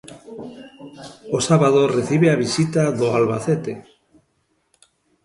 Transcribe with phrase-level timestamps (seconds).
[1.37, 3.73] O sábado recibe a visita do Albacete.